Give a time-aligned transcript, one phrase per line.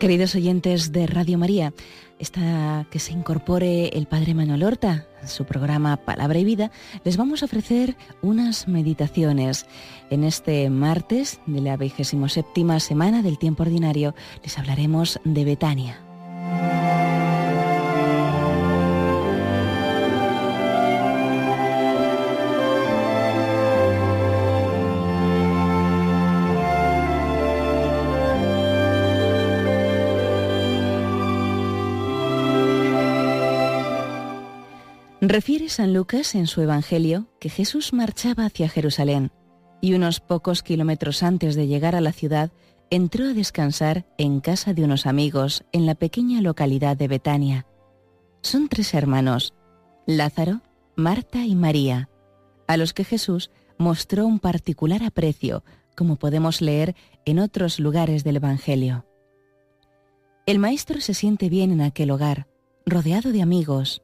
[0.00, 1.74] Queridos oyentes de Radio María,
[2.18, 6.70] está que se incorpore el Padre Manuel Horta, su programa Palabra y Vida,
[7.04, 9.66] les vamos a ofrecer unas meditaciones.
[10.08, 16.09] En este martes de la 27 semana del tiempo ordinario les hablaremos de Betania.
[35.22, 39.30] Refiere San Lucas en su Evangelio que Jesús marchaba hacia Jerusalén
[39.82, 42.50] y unos pocos kilómetros antes de llegar a la ciudad
[42.88, 47.66] entró a descansar en casa de unos amigos en la pequeña localidad de Betania.
[48.40, 49.52] Son tres hermanos,
[50.06, 50.62] Lázaro,
[50.96, 52.08] Marta y María,
[52.66, 55.64] a los que Jesús mostró un particular aprecio,
[55.96, 56.96] como podemos leer
[57.26, 59.04] en otros lugares del Evangelio.
[60.46, 62.48] El maestro se siente bien en aquel hogar,
[62.86, 64.02] rodeado de amigos,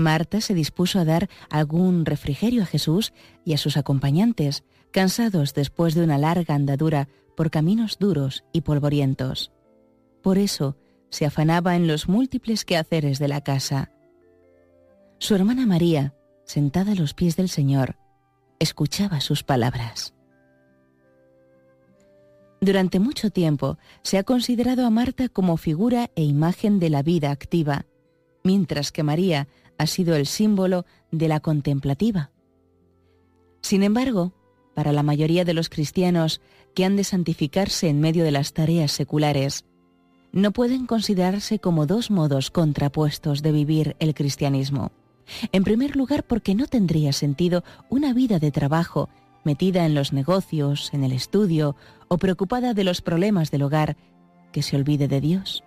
[0.00, 3.12] Marta se dispuso a dar algún refrigerio a Jesús
[3.44, 9.52] y a sus acompañantes, cansados después de una larga andadura por caminos duros y polvorientos.
[10.22, 10.76] Por eso
[11.10, 13.90] se afanaba en los múltiples quehaceres de la casa.
[15.18, 17.96] Su hermana María, sentada a los pies del Señor,
[18.58, 20.14] escuchaba sus palabras.
[22.60, 27.30] Durante mucho tiempo se ha considerado a Marta como figura e imagen de la vida
[27.30, 27.86] activa,
[28.44, 29.48] mientras que María
[29.80, 32.30] ha sido el símbolo de la contemplativa.
[33.62, 34.34] Sin embargo,
[34.74, 36.42] para la mayoría de los cristianos
[36.74, 39.64] que han de santificarse en medio de las tareas seculares,
[40.32, 44.92] no pueden considerarse como dos modos contrapuestos de vivir el cristianismo.
[45.50, 49.08] En primer lugar, porque no tendría sentido una vida de trabajo
[49.44, 51.74] metida en los negocios, en el estudio
[52.08, 53.96] o preocupada de los problemas del hogar,
[54.52, 55.64] que se olvide de Dios.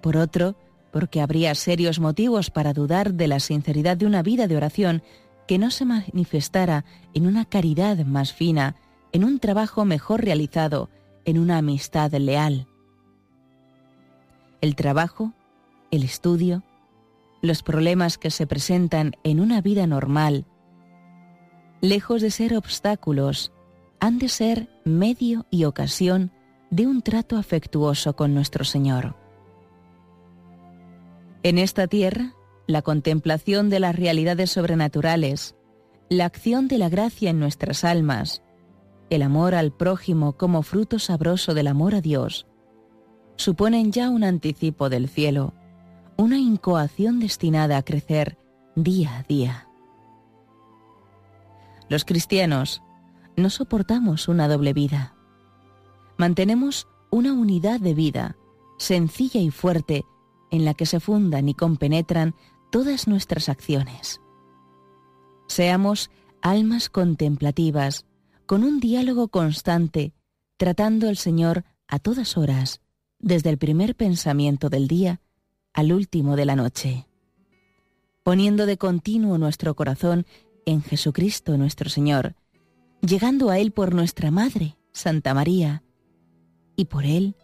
[0.00, 0.54] Por otro,
[0.92, 5.02] porque habría serios motivos para dudar de la sinceridad de una vida de oración
[5.46, 8.76] que no se manifestara en una caridad más fina,
[9.12, 10.90] en un trabajo mejor realizado,
[11.24, 12.66] en una amistad leal.
[14.60, 15.32] El trabajo,
[15.90, 16.62] el estudio,
[17.42, 20.46] los problemas que se presentan en una vida normal,
[21.80, 23.52] lejos de ser obstáculos,
[24.00, 26.32] han de ser medio y ocasión
[26.70, 29.25] de un trato afectuoso con nuestro Señor.
[31.46, 32.34] En esta tierra,
[32.66, 35.54] la contemplación de las realidades sobrenaturales,
[36.08, 38.42] la acción de la gracia en nuestras almas,
[39.10, 42.48] el amor al prójimo como fruto sabroso del amor a Dios,
[43.36, 45.54] suponen ya un anticipo del cielo,
[46.16, 48.36] una incoación destinada a crecer
[48.74, 49.68] día a día.
[51.88, 52.82] Los cristianos
[53.36, 55.14] no soportamos una doble vida.
[56.16, 58.36] Mantenemos una unidad de vida,
[58.78, 60.04] sencilla y fuerte,
[60.50, 62.34] en la que se fundan y compenetran
[62.70, 64.20] todas nuestras acciones.
[65.48, 66.10] Seamos
[66.42, 68.04] almas contemplativas,
[68.46, 70.12] con un diálogo constante,
[70.56, 72.80] tratando al Señor a todas horas,
[73.18, 75.20] desde el primer pensamiento del día
[75.72, 77.06] al último de la noche,
[78.22, 80.26] poniendo de continuo nuestro corazón
[80.64, 82.34] en Jesucristo nuestro Señor,
[83.00, 85.82] llegando a Él por nuestra Madre, Santa María,
[86.76, 87.36] y por Él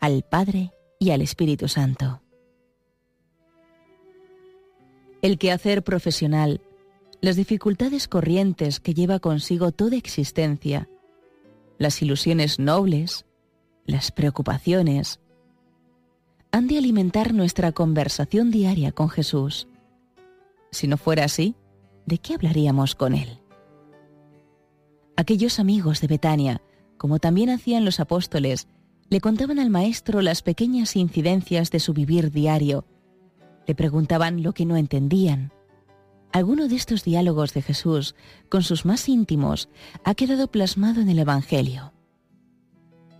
[0.00, 2.23] al Padre y al Espíritu Santo
[5.24, 6.60] el quehacer profesional,
[7.22, 10.90] las dificultades corrientes que lleva consigo toda existencia,
[11.78, 13.24] las ilusiones nobles,
[13.86, 15.20] las preocupaciones,
[16.52, 19.66] han de alimentar nuestra conversación diaria con Jesús.
[20.70, 21.54] Si no fuera así,
[22.04, 23.40] ¿de qué hablaríamos con Él?
[25.16, 26.60] Aquellos amigos de Betania,
[26.98, 28.68] como también hacían los apóstoles,
[29.08, 32.84] le contaban al Maestro las pequeñas incidencias de su vivir diario,
[33.66, 35.52] le preguntaban lo que no entendían.
[36.32, 38.14] Alguno de estos diálogos de Jesús
[38.48, 39.68] con sus más íntimos
[40.04, 41.92] ha quedado plasmado en el Evangelio.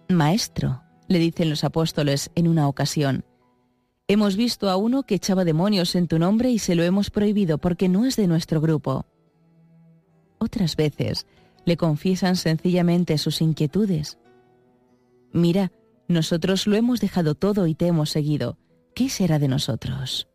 [0.09, 3.25] Maestro, le dicen los apóstoles en una ocasión,
[4.09, 7.59] hemos visto a uno que echaba demonios en tu nombre y se lo hemos prohibido
[7.59, 9.07] porque no es de nuestro grupo.
[10.39, 11.27] Otras veces
[11.65, 14.19] le confiesan sencillamente sus inquietudes.
[15.33, 15.73] Mira,
[16.09, 18.59] nosotros lo hemos dejado todo y te hemos seguido.
[18.95, 20.29] ¿Qué será de nosotros?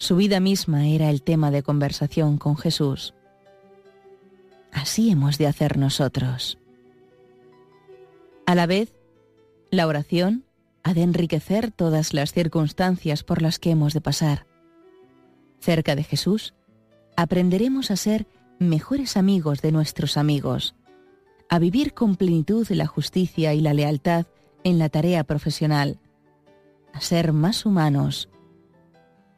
[0.00, 3.12] Su vida misma era el tema de conversación con Jesús.
[4.72, 6.58] Así hemos de hacer nosotros.
[8.46, 8.94] A la vez,
[9.70, 10.46] la oración
[10.82, 14.46] ha de enriquecer todas las circunstancias por las que hemos de pasar.
[15.60, 16.54] Cerca de Jesús,
[17.14, 18.26] aprenderemos a ser
[18.58, 20.74] mejores amigos de nuestros amigos,
[21.50, 24.24] a vivir con plenitud la justicia y la lealtad
[24.64, 25.98] en la tarea profesional,
[26.94, 28.30] a ser más humanos,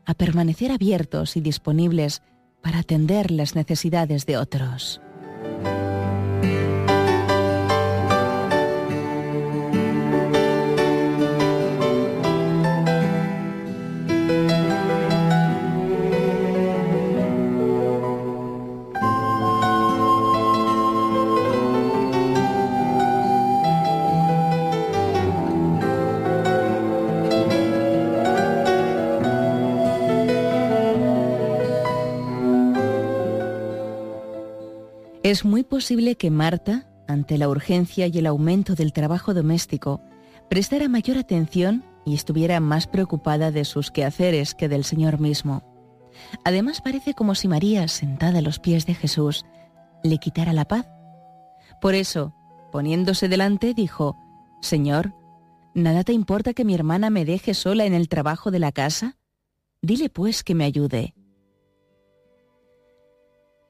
[0.04, 2.22] a permanecer abiertos y disponibles
[2.62, 5.00] para atender las necesidades de otros.
[35.32, 40.02] Es muy posible que Marta, ante la urgencia y el aumento del trabajo doméstico,
[40.50, 45.62] prestara mayor atención y estuviera más preocupada de sus quehaceres que del Señor mismo.
[46.44, 49.46] Además parece como si María, sentada a los pies de Jesús,
[50.04, 50.86] le quitara la paz.
[51.80, 52.34] Por eso,
[52.70, 54.18] poniéndose delante, dijo,
[54.60, 55.14] Señor,
[55.74, 59.16] ¿nada te importa que mi hermana me deje sola en el trabajo de la casa?
[59.80, 61.14] Dile pues que me ayude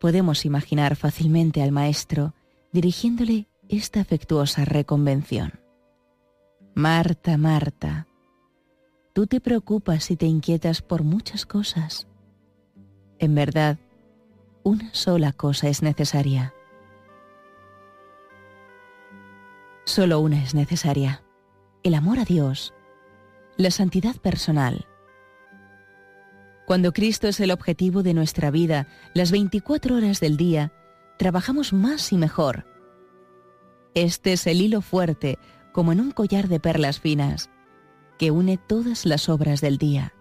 [0.03, 2.35] podemos imaginar fácilmente al Maestro
[2.73, 5.61] dirigiéndole esta afectuosa reconvención.
[6.75, 8.09] Marta, Marta,
[9.13, 12.09] tú te preocupas y te inquietas por muchas cosas.
[13.21, 13.79] En verdad,
[14.65, 16.53] una sola cosa es necesaria.
[19.85, 21.23] Solo una es necesaria,
[21.85, 22.75] el amor a Dios,
[23.57, 24.89] la santidad personal,
[26.67, 30.73] cuando Cristo es el objetivo de nuestra vida, las 24 horas del día,
[31.19, 32.67] trabajamos más y mejor.
[33.95, 35.39] Este es el hilo fuerte,
[35.73, 37.51] como en un collar de perlas finas,
[38.19, 40.15] que une todas las obras del día.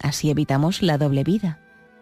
[0.00, 1.60] Así evitamos la doble vida,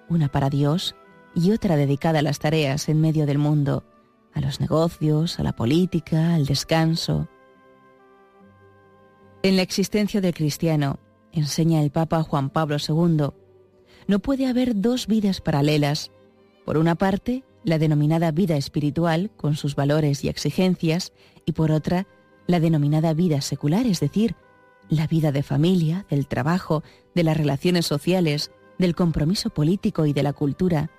[0.08, 0.94] una para Dios
[1.34, 3.84] y otra dedicada a las tareas en medio del mundo,
[4.32, 7.28] a los negocios, a la política, al descanso.
[9.42, 10.98] En la existencia del cristiano,
[11.32, 13.28] enseña el Papa Juan Pablo II,
[14.06, 16.10] no puede haber dos vidas paralelas.
[16.64, 21.12] Por una parte, la denominada vida espiritual, con sus valores y exigencias,
[21.44, 22.06] y por otra,
[22.46, 24.34] la denominada vida secular, es decir,
[24.88, 26.82] la vida de familia, del trabajo,
[27.14, 30.90] de las relaciones sociales, del compromiso político y de la cultura.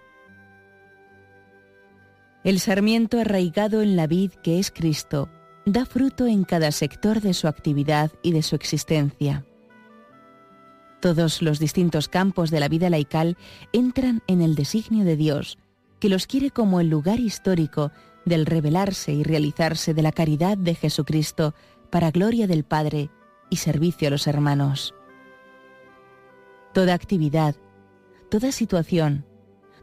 [2.44, 5.30] El sarmiento arraigado en la vid que es Cristo
[5.66, 9.46] da fruto en cada sector de su actividad y de su existencia.
[11.02, 13.36] Todos los distintos campos de la vida laical
[13.74, 15.58] entran en el designio de Dios,
[16.00, 17.92] que los quiere como el lugar histórico
[18.24, 21.56] del revelarse y realizarse de la caridad de Jesucristo
[21.90, 23.10] para gloria del Padre
[23.50, 24.94] y servicio a los hermanos.
[26.72, 27.56] Toda actividad,
[28.30, 29.26] toda situación,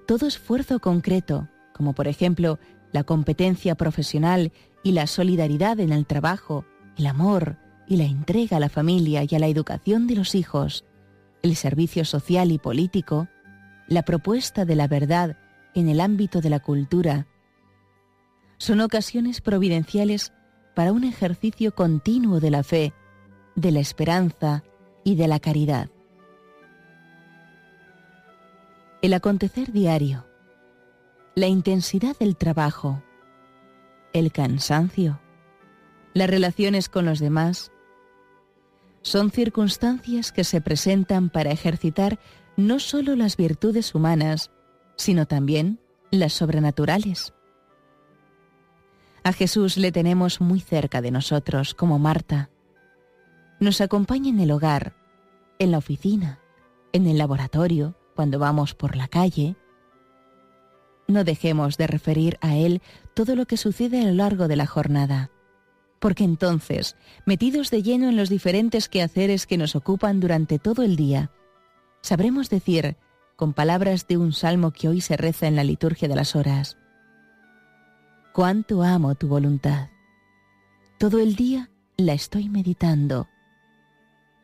[0.06, 2.60] todo esfuerzo concreto, como por ejemplo
[2.92, 4.52] la competencia profesional
[4.84, 6.64] y la solidaridad en el trabajo,
[6.96, 7.58] el amor
[7.88, 10.84] y la entrega a la familia y a la educación de los hijos,
[11.42, 13.28] el servicio social y político,
[13.86, 15.38] la propuesta de la verdad
[15.74, 17.26] en el ámbito de la cultura,
[18.58, 20.32] son ocasiones providenciales
[20.74, 22.92] para un ejercicio continuo de la fe,
[23.54, 24.64] de la esperanza
[25.04, 25.88] y de la caridad.
[29.00, 30.26] El acontecer diario,
[31.36, 33.02] la intensidad del trabajo,
[34.12, 35.20] el cansancio,
[36.14, 37.70] las relaciones con los demás,
[39.08, 42.18] son circunstancias que se presentan para ejercitar
[42.56, 44.50] no solo las virtudes humanas,
[44.96, 47.32] sino también las sobrenaturales.
[49.24, 52.50] A Jesús le tenemos muy cerca de nosotros, como Marta.
[53.60, 54.94] Nos acompaña en el hogar,
[55.58, 56.40] en la oficina,
[56.92, 59.56] en el laboratorio, cuando vamos por la calle.
[61.06, 62.82] No dejemos de referir a Él
[63.14, 65.30] todo lo que sucede a lo largo de la jornada
[65.98, 70.96] porque entonces, metidos de lleno en los diferentes quehaceres que nos ocupan durante todo el
[70.96, 71.30] día,
[72.02, 72.96] sabremos decir,
[73.36, 76.76] con palabras de un salmo que hoy se reza en la liturgia de las horas,
[78.38, 79.88] Cuánto amo tu voluntad.
[81.00, 83.26] Todo el día la estoy meditando.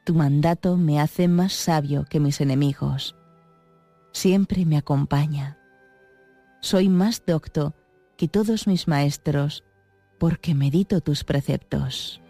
[0.05, 3.15] Tu mandato me hace más sabio que mis enemigos.
[4.13, 5.59] Siempre me acompaña.
[6.61, 7.73] Soy más docto
[8.17, 9.63] que todos mis maestros
[10.19, 12.21] porque medito tus preceptos.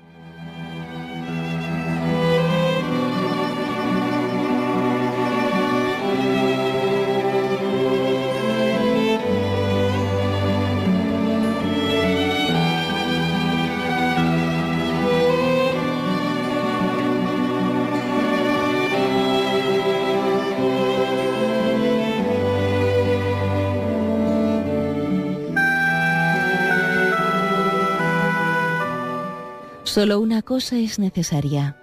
[29.94, 31.76] Solo una cosa es necesaria,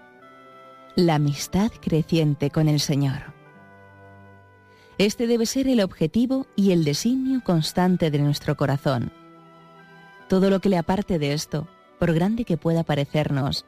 [0.97, 3.33] la amistad creciente con el Señor.
[4.97, 9.13] Este debe ser el objetivo y el designio constante de nuestro corazón.
[10.27, 13.65] Todo lo que le aparte de esto, por grande que pueda parecernos,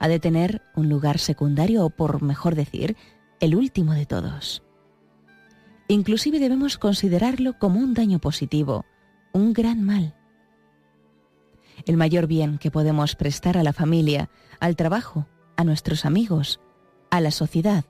[0.00, 2.96] ha de tener un lugar secundario o, por mejor decir,
[3.38, 4.64] el último de todos.
[5.86, 8.84] Inclusive debemos considerarlo como un daño positivo,
[9.32, 10.12] un gran mal.
[11.84, 14.30] El mayor bien que podemos prestar a la familia,
[14.60, 16.60] al trabajo, a nuestros amigos,
[17.10, 17.84] a la sociedad,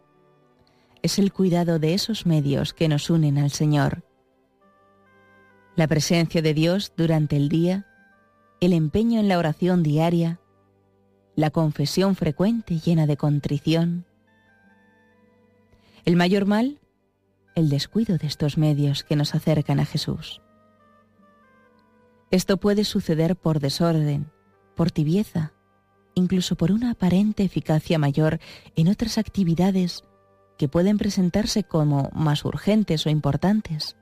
[1.02, 4.02] es el cuidado de esos medios que nos unen al Señor.
[5.76, 7.86] La presencia de Dios durante el día,
[8.60, 10.40] el empeño en la oración diaria,
[11.34, 14.06] la confesión frecuente llena de contrición.
[16.04, 16.80] El mayor mal
[17.56, 20.42] el descuido de estos medios que nos acercan a Jesús.
[22.36, 24.30] Esto puede suceder por desorden,
[24.74, 25.54] por tibieza,
[26.14, 28.40] incluso por una aparente eficacia mayor
[28.76, 30.04] en otras actividades
[30.58, 33.96] que pueden presentarse como más urgentes o importantes.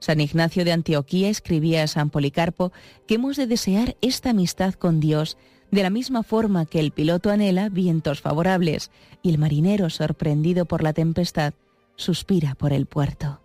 [0.00, 2.72] San Ignacio de Antioquía escribía a San Policarpo
[3.06, 5.38] que hemos de desear esta amistad con Dios
[5.70, 8.90] de la misma forma que el piloto anhela vientos favorables
[9.22, 11.54] y el marinero sorprendido por la tempestad
[11.94, 13.43] suspira por el puerto.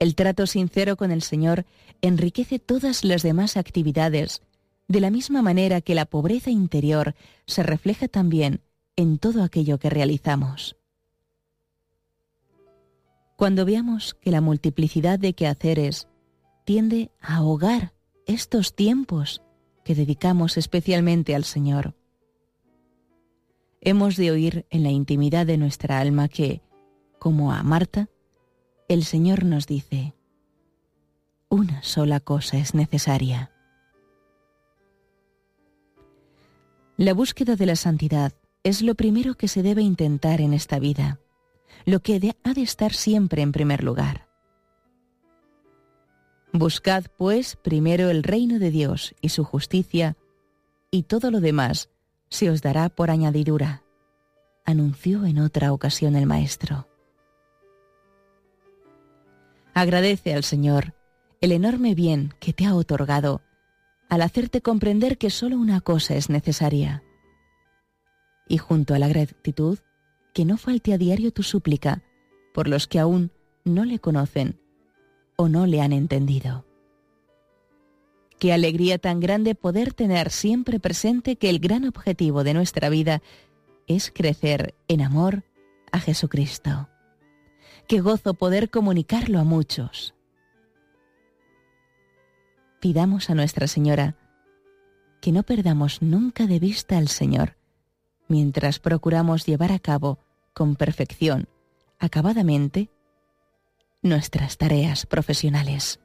[0.00, 1.66] El trato sincero con el Señor
[2.00, 4.42] enriquece todas las demás actividades,
[4.88, 7.14] de la misma manera que la pobreza interior
[7.46, 8.62] se refleja también
[8.96, 10.76] en todo aquello que realizamos.
[13.36, 16.08] Cuando veamos que la multiplicidad de quehaceres
[16.64, 17.92] tiende a ahogar
[18.26, 19.42] estos tiempos
[19.84, 21.94] que dedicamos especialmente al Señor,
[23.82, 26.62] hemos de oír en la intimidad de nuestra alma que,
[27.18, 28.08] como a Marta,
[28.90, 30.14] el Señor nos dice,
[31.48, 33.52] una sola cosa es necesaria.
[36.96, 38.32] La búsqueda de la santidad
[38.64, 41.20] es lo primero que se debe intentar en esta vida,
[41.86, 44.26] lo que ha de estar siempre en primer lugar.
[46.52, 50.16] Buscad, pues, primero el reino de Dios y su justicia,
[50.90, 51.90] y todo lo demás
[52.28, 53.84] se os dará por añadidura,
[54.64, 56.89] anunció en otra ocasión el Maestro.
[59.80, 60.92] Agradece al Señor
[61.40, 63.40] el enorme bien que te ha otorgado
[64.10, 67.02] al hacerte comprender que solo una cosa es necesaria.
[68.46, 69.78] Y junto a la gratitud,
[70.34, 72.02] que no falte a diario tu súplica
[72.52, 73.32] por los que aún
[73.64, 74.60] no le conocen
[75.36, 76.66] o no le han entendido.
[78.38, 83.22] Qué alegría tan grande poder tener siempre presente que el gran objetivo de nuestra vida
[83.86, 85.42] es crecer en amor
[85.90, 86.90] a Jesucristo.
[87.90, 90.14] Qué gozo poder comunicarlo a muchos.
[92.80, 94.14] Pidamos a Nuestra Señora
[95.20, 97.56] que no perdamos nunca de vista al Señor
[98.28, 100.20] mientras procuramos llevar a cabo
[100.54, 101.48] con perfección,
[101.98, 102.90] acabadamente,
[104.02, 105.98] nuestras tareas profesionales.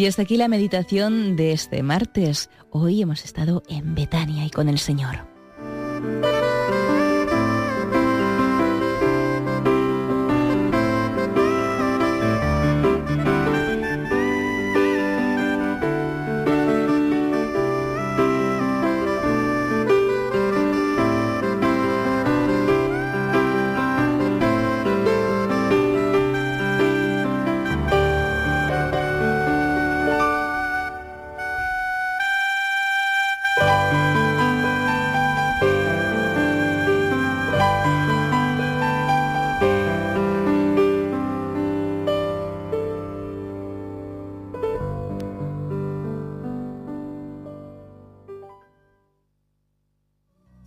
[0.00, 2.48] Y hasta aquí la meditación de este martes.
[2.70, 5.26] Hoy hemos estado en Betania y con el Señor.